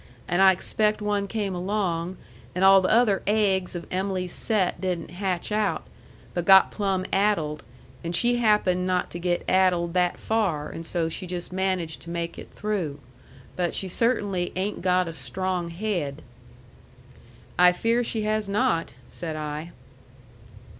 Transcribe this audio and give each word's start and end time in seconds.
And 0.27 0.41
I 0.41 0.51
expect 0.51 0.99
one 0.99 1.27
came 1.27 1.53
along, 1.53 2.17
and 2.55 2.63
all 2.65 2.81
the 2.81 2.89
other 2.89 3.21
aiggs 3.27 3.75
of 3.75 3.85
Em'ly's 3.91 4.33
set 4.33 4.81
didn't 4.81 5.11
hatch 5.11 5.51
out, 5.51 5.83
but 6.33 6.43
got 6.43 6.71
plumb 6.71 7.05
addled, 7.13 7.61
and 8.03 8.15
she 8.15 8.37
happened 8.37 8.87
not 8.87 9.11
to 9.11 9.19
get 9.19 9.45
addled 9.47 9.93
that 9.93 10.17
far, 10.17 10.71
and 10.71 10.87
so 10.87 11.07
she 11.07 11.27
just 11.27 11.53
managed 11.53 12.01
to 12.01 12.09
make 12.09 12.39
it 12.39 12.49
through. 12.51 12.99
But 13.55 13.75
she 13.75 13.87
cert'nly 13.87 14.51
ain't 14.55 14.81
got 14.81 15.07
a 15.07 15.13
strong 15.13 15.69
haid." 15.69 16.23
"I 17.59 17.71
fear 17.71 18.03
she 18.03 18.23
has 18.23 18.49
not," 18.49 18.95
said 19.07 19.35
I. 19.35 19.69